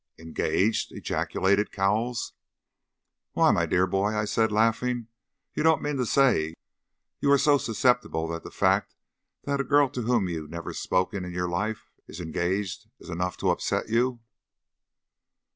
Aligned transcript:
"Engaged!" 0.17 0.91
ejaculated 0.93 1.71
Cowles. 1.71 2.33
"Why, 3.33 3.51
my 3.51 3.67
dear 3.67 3.85
boy," 3.85 4.15
I 4.17 4.25
said, 4.25 4.51
laughing, 4.51 5.09
"you 5.53 5.61
don't 5.61 5.79
mean 5.83 5.97
to 5.97 6.07
say 6.07 6.55
you 7.19 7.31
are 7.31 7.37
so 7.37 7.59
susceptible 7.59 8.27
that 8.29 8.43
the 8.43 8.49
fact 8.49 8.95
that 9.43 9.61
a 9.61 9.63
girl 9.63 9.89
to 9.89 10.01
whom 10.01 10.27
you 10.27 10.47
never 10.47 10.73
spoke 10.73 11.13
in 11.13 11.23
your 11.31 11.47
life 11.47 11.91
is 12.07 12.19
engaged 12.19 12.89
is 12.97 13.11
enough 13.11 13.37
to 13.37 13.51
upset 13.51 13.89
you?" 13.89 14.21